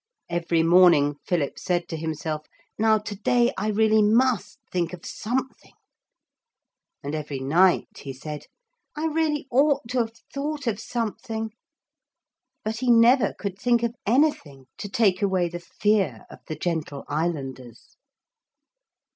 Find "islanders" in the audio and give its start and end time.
17.07-17.95